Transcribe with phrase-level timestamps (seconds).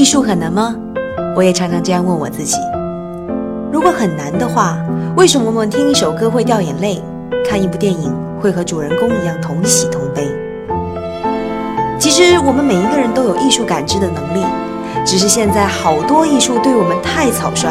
[0.00, 0.74] 艺术很难吗？
[1.36, 2.56] 我也常常这样问我自己。
[3.70, 4.78] 如果很难的话，
[5.14, 7.02] 为什么我们听一首歌会掉眼泪，
[7.46, 8.10] 看一部电影
[8.40, 10.26] 会和主人公一样同喜同悲？
[11.98, 14.42] 其实我们每一个人都有艺术感知的能力，
[15.04, 17.68] 只是现在好多艺术对我们太草率，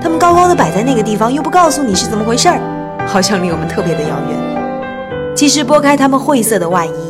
[0.00, 2.60] 他们高高的摆在那个地方，又不告诉你是怎么回事儿，
[3.08, 5.34] 好像离我们特别的遥远。
[5.34, 7.05] 其实拨开他们晦涩的外衣。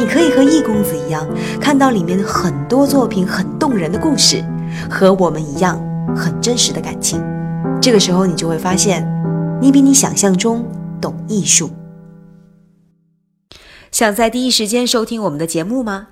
[0.00, 1.28] 你可以和易公子一样，
[1.60, 4.42] 看到里面很多作品很动人的故事，
[4.90, 5.78] 和我们一样
[6.16, 7.22] 很真实的感情。
[7.82, 9.06] 这个时候，你就会发现，
[9.60, 10.66] 你比你想象中
[11.02, 11.70] 懂艺术。
[13.92, 16.08] 想在第一时间收听我们的节目吗？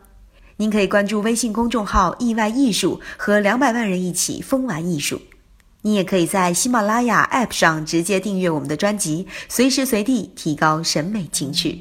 [0.59, 5.18] 您可以关注微信公众号“意外艺术”，和两百万人一起疯玩艺术。
[5.80, 11.80] 你也可以在喜马拉雅 App 上直接订阅我们的专辑，随时随地提高审美情趣。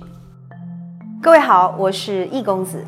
[1.19, 2.85] 各位好，我是易公子。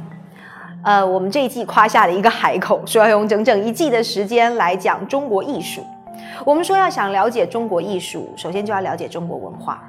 [0.83, 5.83] 呃，我们这一季夸下了一个海口，说要用整整一季的时间来讲中国艺术。
[6.45, 9.81] 我们说要想了解中国艺术，首先就要了解中国文化，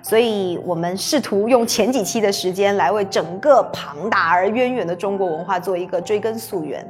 [0.00, 6.86] 所以我们试图用前几期的时间来为整个庞大而渊源的中国文化做一个追根溯源。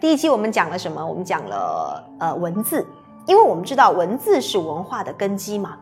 [0.00, 1.04] 第一期我们讲了什么？
[1.04, 2.86] 我们讲了呃文字，
[3.26, 5.76] 因为我们知道文字是文化的根基嘛。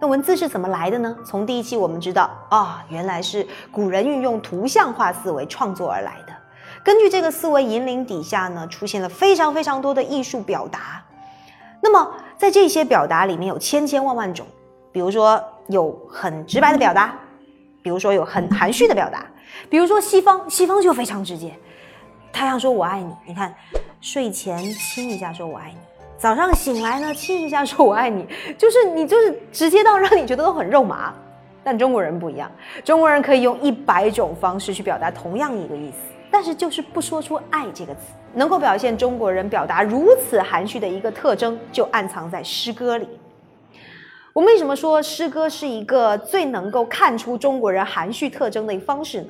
[0.00, 1.16] 那文字是怎么来的呢？
[1.24, 6.34] 从第一期我们知道啊，原来是古人运用图像化思维创作而来的。
[6.82, 11.02] 根据这个思维引领底下呢，出现了非常非常多的艺术表达。
[11.80, 14.46] 那么在这些表达里面有千千万万种，
[14.92, 17.14] 比如说有很直白的表达，
[17.82, 19.24] 比如说有很含蓄的表达，
[19.70, 21.54] 比如说西方，西方就非常直接，
[22.32, 23.54] 太阳说我爱你，你看
[24.00, 25.93] 睡前亲一下说我爱你。
[26.16, 28.26] 早上醒来呢，亲一下说“我爱你”，
[28.56, 31.12] 就是你就是直接到让你觉得都很肉麻。
[31.62, 32.50] 但中国人不一样，
[32.84, 35.96] 中国人可以用一百种方式去表达同样一个意思，
[36.30, 38.00] 但是就是不说出“爱”这个词。
[38.34, 43.08] 能够表现中国人表达如此含蓄的一个特征，就暗藏在诗歌里。
[44.32, 49.28] 我们为什么说诗歌是一个最能够看出中国人含蓄特征的一个方式呢？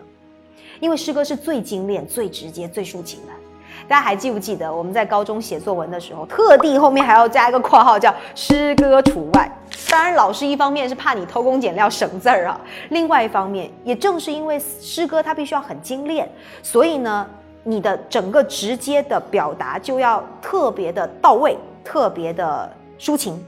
[0.81, 3.33] 因为诗歌是最精炼、最直接、最抒情的。
[3.87, 9.51] 大家还记不记得我们在高中写作文的时候，特地后面还要加一个括号，叫诗歌除外。
[9.91, 16.29] 当然，老师一方面是怕你偷工减料省字儿啊，另外一方面，也正是因为诗歌它必须要很精炼，
[16.63, 17.27] 所以呢，
[17.63, 23.45] 你的整个直接的表达就要特别的到位，特别的抒情。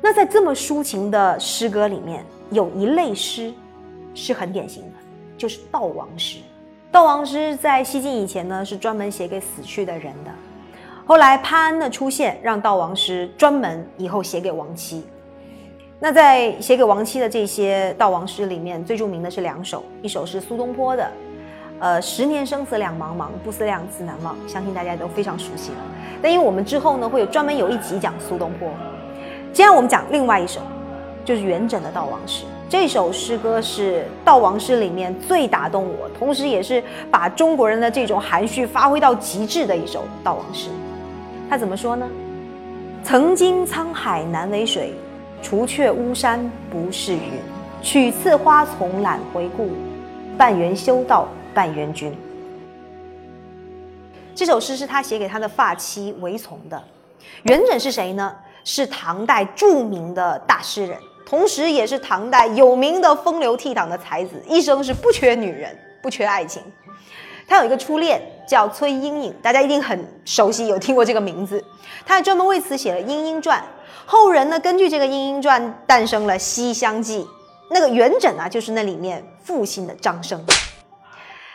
[0.00, 3.52] 那在这么抒情的诗歌里面，有一类诗
[4.14, 4.92] 是很典型的，
[5.36, 6.38] 就是悼亡诗。
[6.96, 10.30] 悼亡诗在西晋以前呢，是专门写给死去的人的。
[11.04, 15.04] 后来潘安的出现，让悼亡诗专门以后写给亡妻。
[16.00, 21.06] 那在写给亡妻的这些悼亡诗里面，最著名的是两首，一首是苏东坡的，
[21.80, 25.76] 呃，十年生死两茫茫，不思量，自难忘，相信大家都非常熟悉了。
[26.22, 28.70] 但因为我们之后呢，会有专门有一集讲苏东坡，
[29.52, 30.62] 今天我们讲另外一首，
[31.26, 32.44] 就是元稹的悼亡诗。
[32.68, 40.68] 这首诗歌是悼亡诗里面最打动我，同时也是把中国人的这种含蓄发挥到极致的一首悼亡诗。
[41.50, 42.08] 他怎么说呢？
[43.02, 44.94] 曾经沧海难为水，
[45.42, 47.20] 除却巫山不是云。
[47.82, 49.70] 取次花丛懒回顾，
[50.36, 52.12] 半缘修道半缘君。
[54.34, 56.82] 这首诗是他写给他的发妻韦丛的。
[57.44, 58.34] 元稹是谁呢？
[58.64, 60.98] 是唐代著名的大诗人。
[61.26, 66.62] 同时，也是唐代有名的风流倜傥的才子，一生是不缺女人，不缺爱情。
[67.48, 71.62] 他有一个初恋叫崔莺莺，大家一定很熟悉，有听过这个名字。
[72.04, 73.58] 他还专门为此写了《莺莺传》，
[74.04, 77.22] 后人呢根据这个《莺莺传》诞生了《西厢记》。
[77.70, 80.40] 那个元稹啊，就是那里面父亲的张生。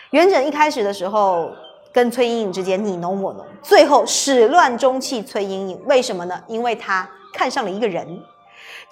[0.09, 1.49] 元稹一开始的时候
[1.93, 6.41] 跟崔莺莺之间你侬我侬，最后始乱终弃崔莺莺，为什么呢？
[6.47, 8.21] 因为他看上了一个人。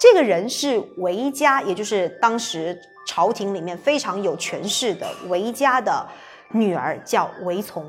[0.00, 6.08] 这个人是韦家，也就是当时朝廷里面非常有权势的韦家的
[6.52, 7.86] 女儿，叫韦丛。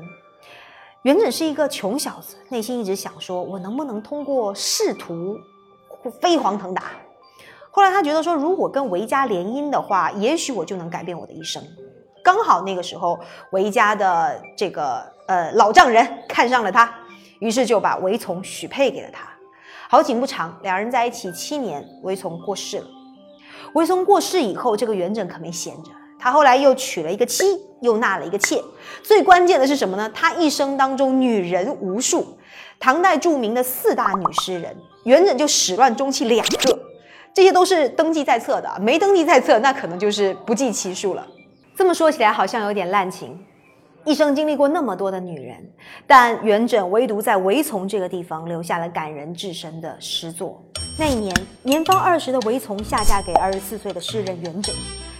[1.04, 5.38] 元稹是一个穷小子，内心一直想说：我能不能通过仕途
[6.20, 6.92] 飞黄腾达？
[7.70, 11.64] 后来他觉得说，如果跟韦家联姻的话，也许我就能改变我的一生。
[12.22, 13.18] 刚好那个时候，
[13.52, 16.94] 韦家的这个呃老丈人看上了他，
[17.38, 19.26] 于是就把韦丛许配给了他。
[19.92, 22.86] 好景不长，两人在一起七年，韦丛过世了。
[23.74, 27.44] 韦丛过世以后，这个元稹可没闲着，他后来又娶了一个妻，
[27.82, 28.58] 又纳了一个妾。
[29.02, 30.10] 最关键的是什么呢？
[30.14, 32.38] 他一生当中女人无数，
[32.80, 34.74] 唐代著名的四大女诗人，
[35.04, 36.78] 元稹就始乱终弃两个，
[37.34, 41.26] 这些都是登记在册的，没登记在册那可能就是不计其数了。
[41.76, 43.38] 这么说起来好像有点滥情，
[44.04, 45.64] 一生经历过那么多的女人，
[46.08, 50.60] 但元稹唯独在韦丛这个地方留下了感人至深的诗作。
[50.98, 54.72] 那一年，年方二十的韦丛下嫁给二十四岁的诗人元稹，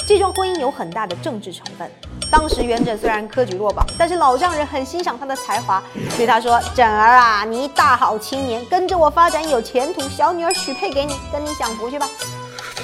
[0.05, 1.89] 这桩婚姻有很大的政治成分。
[2.29, 5.81] 当时元稹虽然科举落榜，但是老丈人很欣赏他的才华，
[6.17, 12.09] 对他说：“稹儿啊，你大好青年，跟着我发展有前途，小女儿许配给你，跟你享福去吧。”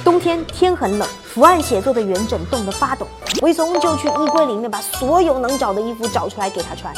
[0.08, 3.06] 冬天天很冷，伏案写作的元稹冻得发抖。
[3.42, 6.90] 韦松就去衣柜里面把所有能找的衣服找出来给他穿。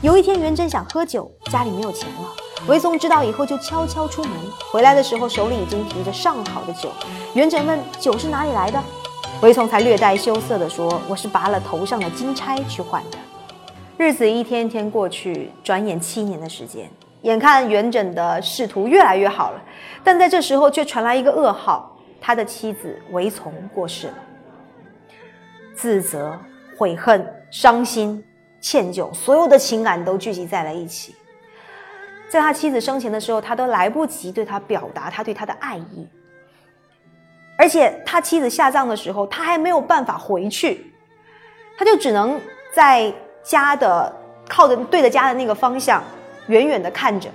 [0.00, 2.32] 有一天，元稹想喝酒，家里没有钱了。
[2.68, 4.32] 韦松知道以后就悄悄出门，
[4.72, 6.88] 回来的时候手里已经提着上好的酒。
[7.34, 8.82] 元稹问：“酒是哪里来的？”
[9.42, 13.18] 韦松才略带羞涩地说：“我是拔了头上的金钗去换的。”
[13.98, 16.90] 日子一天天过去，转眼七年的时间，
[17.20, 19.60] 眼看元稹的仕途越来越好了，
[20.02, 21.92] 但在这时候却传来一个噩耗。
[22.20, 24.14] 他的妻子韦丛过世了，
[25.74, 26.38] 自责、
[26.76, 28.24] 悔恨、伤心、
[28.60, 31.14] 歉疚，所有的情感都聚集在了一起。
[32.28, 36.08] 在他妻子生前的时候，他都来不及对他表达他对他的爱意，
[37.56, 40.92] 而且他妻子下葬的时候，他还没有办法回去，
[41.78, 42.40] 他就只能
[42.72, 43.12] 在
[43.44, 44.12] 家的
[44.48, 46.02] 靠着对着家的那个方向，
[46.48, 47.30] 远远的看着，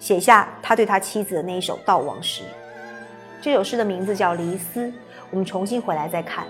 [0.00, 2.42] 写下他对他妻子的那一首悼亡诗。
[3.46, 4.88] 这首诗的名字叫《离思》，
[5.30, 6.42] 我们重新回来再看。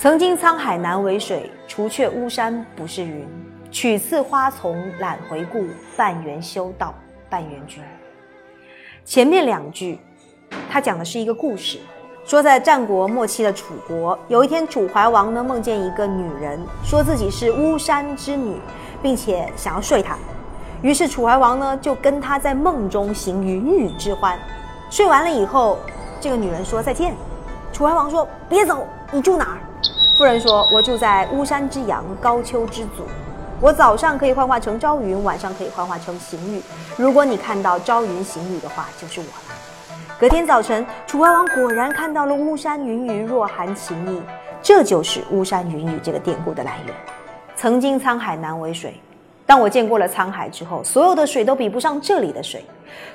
[0.00, 3.24] 曾经沧海难为水，除却巫山不是云。
[3.70, 5.66] 取次花丛懒回顾，
[5.96, 6.92] 半缘修道
[7.30, 7.80] 半缘君。
[9.04, 10.00] 前面两句，
[10.68, 11.78] 他讲的是一个故事，
[12.24, 18.56] 说在战国末期的楚国，有一天楚怀王呢梦见一个女人，说自己是巫山之女，
[19.00, 20.18] 并且想要睡她。
[20.82, 24.36] 于是楚怀王呢就跟她在梦中行云雨之欢。
[24.90, 25.78] 睡完了以后，
[26.20, 27.14] 这个女人说再见。
[27.72, 29.58] 楚怀王说：“别走，你住哪儿？”
[30.16, 33.02] 夫人说：“我住在巫山之阳，高丘之祖。
[33.60, 36.62] 我早上可以幻化成朝云，晚上可以幻化成行雨。
[36.96, 39.56] 如果你看到朝云行雨的话，就是我了。”
[40.20, 44.22] 隔天早晨，楚怀王果然看到了巫山云雨，若含情意。
[44.62, 46.94] 这就是巫山云雨这个典故的来源。
[47.56, 49.00] 曾经沧海难为水，
[49.44, 52.64] 当我见过了沧海之后，所有的水都比不上这里的水。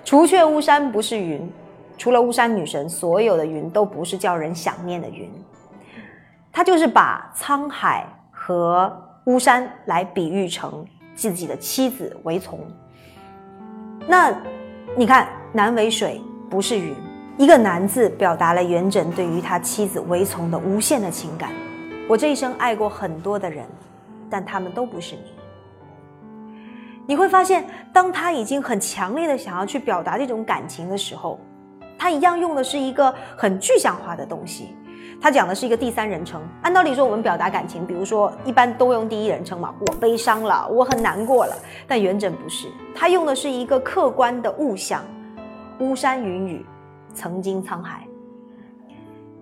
[0.04, 1.50] 除却巫山不是云。
[1.98, 5.30] 除了巫山女神，所有的云都不是叫人想念的云。
[6.50, 8.90] 他就是把沧海和
[9.26, 12.60] 巫山来比喻成自己的妻子为从。
[14.08, 14.34] 那
[14.96, 16.96] 你看，难为水不是云，
[17.38, 21.52] 一个难字表达了元稹对于他妻子为从的无限的情感。
[22.08, 23.66] 我这一生爱过很多的人，
[24.30, 25.39] 但他们都不是你。
[27.10, 31.40] 你会发现，当他已经很强烈的想要去表达这种感情的时候。
[31.98, 34.76] 他一样用的是一个很具象化的东西，
[35.20, 36.40] 他讲的是一个第三人称。
[36.62, 41.56] 按道理说，我们表达感情，比如说一般都用第一人称嘛，我悲伤了，我很难过了。
[41.88, 45.04] 但元稹不是，他用的是一个客观的物象，
[45.80, 46.64] 巫山云雨，
[47.16, 48.06] 曾经沧海。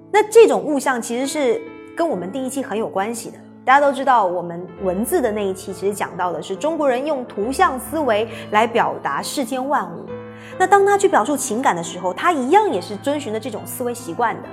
[0.09, 1.61] 那这种物象其实是
[1.97, 3.37] 跟我们第一期很有关系的。
[3.67, 10.05] 大家都知道，我们文字的那一期其实讲到的是中国人用图像思维来表达世间万物。
[10.57, 14.43] 那当他去表述情感的时候，他一样也是遵循着这种思维习惯的，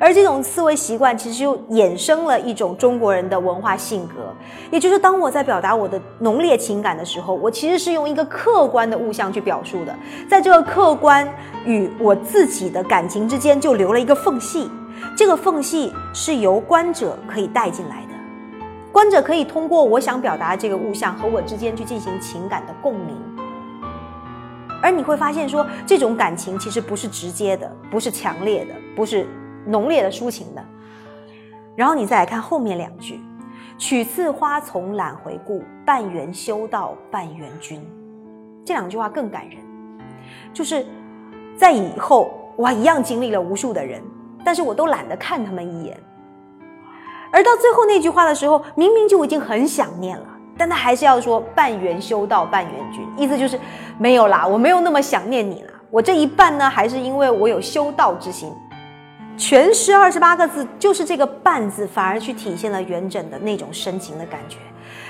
[0.00, 4.34] 而这种思维习惯其实又衍生了一种中国人的文化性格，
[4.72, 9.94] 也就是当我在表达我的浓烈情感的时候，我其实是用一个客观的物象去表述的，
[10.28, 11.32] 在这个客观
[11.64, 14.68] 与我自己的感情之间就留了一个缝隙，
[15.16, 18.09] 这个缝隙是由观者可以带进来的，
[18.92, 23.16] 观者可以通过我想表达这个物象和我之间去进行情感的共鸣。
[24.82, 29.26] 而你会发现，说这种感情其实不是直接的，不是强烈的，不是
[29.66, 30.64] 浓烈的抒情的。
[31.76, 33.20] 然后你再来看后面两句
[33.78, 37.86] ：“取次花丛懒回顾，半缘修道半缘君。”
[38.64, 39.58] 这两句话更感人，
[40.52, 40.84] 就是
[41.56, 44.02] 在以后我一样经历了无数的人，
[44.44, 45.98] 但是我都懒得看他们一眼。
[47.32, 50.26] 而到最后那句话的时候，明明就已经很想念了。
[50.58, 53.58] 但他还是要说半缘修道半缘君，意思就是
[53.98, 55.70] 没有啦，我没有那么想念你了。
[55.90, 58.52] 我这一半呢，还是因为我有修道之心。
[59.38, 64.58] 全诗二十八个字，就是这个半字，反而去体现了元稹的那种深情的感觉。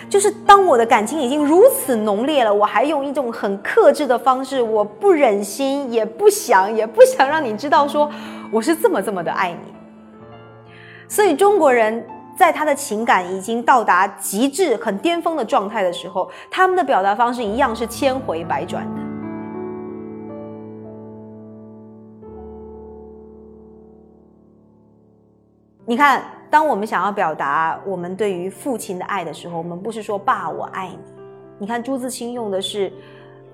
[0.08, 8.08] 就是当我的感情已经如此浓烈了，我还用一种很克制的方式，我不忍心，也不想，也不想让你知道，说
[8.52, 9.79] 我是这么这么的爱你。
[11.10, 12.02] 所以中国人。
[12.36, 19.02] 在他的情感已经到达极致、很巅峰的状态的时候，他们的表达方式一样是千回百转的。
[25.84, 30.98] 你看，当我们想要表达我们对于父亲的爱的时候，我们不是说“爸，我爱你”。
[31.60, 32.90] 你看朱自清用的是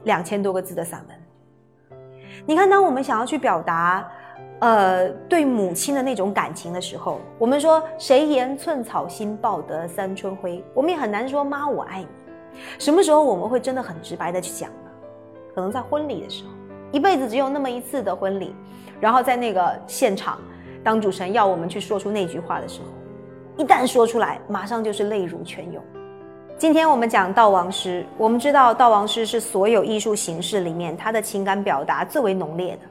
[0.04, 1.18] 两千多个字的散文。
[2.46, 4.08] 你看，当我们想要去表达，
[4.60, 12.08] 呃，对母亲的那种感情的时候，我们说“谁言寸草心，报得三春晖”，我们也很难说“妈，我爱你”。
[12.78, 14.90] 什么时候我们会真的很直白的去讲呢？
[15.54, 16.50] 可能在婚礼的时候，
[16.90, 18.54] 一辈子只有那么一次的婚礼，
[18.98, 20.38] 然后在那个现场。
[20.82, 25.82] 当主持人要我们去说出那句话的时候，一旦说出来，马上就是泪如泉涌。
[26.56, 32.82] 今天我们讲悼亡诗，我们知道悼亡诗是所有艺术形式里面它的情感表达最为浓烈的。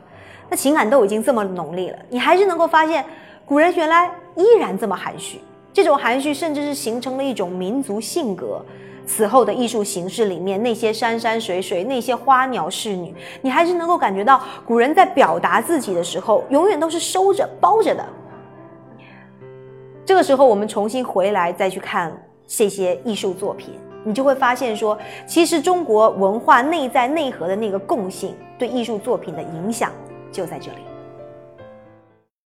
[0.50, 3.04] 那情感都已经这么浓烈了，你还是能够发现
[3.46, 5.40] 古人原来依然这么含蓄。
[5.74, 8.64] 这种含蓄甚至是形成了一种民族性格。
[9.08, 18.04] 此后的艺术形式里面，那些山山水水，那些花鸟仕女，你还是能够感觉到古人在表达自己的时候，永远都是收着、包着的。
[20.04, 22.12] 这个时候，我们重新回来再去看
[22.48, 24.98] 这些艺术作品，你就会发现说，
[25.28, 29.92] 其实中国文化内在内核的那个共性，对艺术作品的影响
[30.36, 30.95] 就在这里。